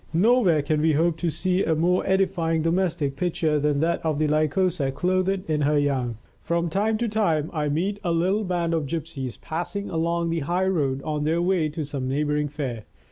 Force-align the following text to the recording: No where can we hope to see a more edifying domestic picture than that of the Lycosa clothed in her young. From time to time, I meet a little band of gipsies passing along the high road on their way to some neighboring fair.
No 0.13 0.39
where 0.39 0.63
can 0.63 0.81
we 0.81 0.93
hope 0.93 1.17
to 1.17 1.29
see 1.29 1.63
a 1.63 1.75
more 1.75 2.03
edifying 2.07 2.63
domestic 2.63 3.15
picture 3.15 3.59
than 3.59 3.81
that 3.81 4.03
of 4.03 4.17
the 4.17 4.27
Lycosa 4.27 4.91
clothed 4.91 5.47
in 5.47 5.61
her 5.61 5.77
young. 5.77 6.17
From 6.41 6.71
time 6.71 6.97
to 6.97 7.07
time, 7.07 7.51
I 7.53 7.69
meet 7.69 7.99
a 8.03 8.11
little 8.11 8.43
band 8.43 8.73
of 8.73 8.87
gipsies 8.87 9.37
passing 9.37 9.91
along 9.91 10.31
the 10.31 10.39
high 10.39 10.65
road 10.65 11.03
on 11.03 11.23
their 11.23 11.39
way 11.39 11.69
to 11.69 11.83
some 11.83 12.09
neighboring 12.09 12.47
fair. 12.47 12.85